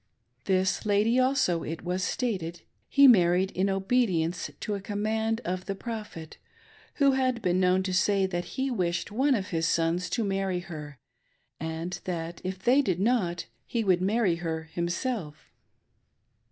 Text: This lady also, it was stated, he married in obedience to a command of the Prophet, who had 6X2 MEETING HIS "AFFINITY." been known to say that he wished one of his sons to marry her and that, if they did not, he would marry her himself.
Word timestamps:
This 0.45 0.83
lady 0.83 1.19
also, 1.19 1.61
it 1.61 1.83
was 1.83 2.01
stated, 2.03 2.61
he 2.89 3.07
married 3.07 3.51
in 3.51 3.69
obedience 3.69 4.49
to 4.61 4.73
a 4.73 4.81
command 4.81 5.41
of 5.45 5.65
the 5.67 5.75
Prophet, 5.75 6.39
who 6.95 7.11
had 7.11 7.11
6X2 7.11 7.13
MEETING 7.13 7.13
HIS 7.13 7.19
"AFFINITY." 7.19 7.49
been 7.51 7.59
known 7.59 7.83
to 7.83 7.93
say 7.93 8.25
that 8.25 8.45
he 8.57 8.71
wished 8.71 9.11
one 9.11 9.35
of 9.35 9.47
his 9.49 9.67
sons 9.67 10.09
to 10.09 10.23
marry 10.23 10.61
her 10.61 10.97
and 11.59 11.99
that, 12.05 12.41
if 12.43 12.57
they 12.57 12.81
did 12.81 12.99
not, 12.99 13.45
he 13.67 13.83
would 13.83 14.01
marry 14.01 14.37
her 14.37 14.63
himself. 14.73 15.51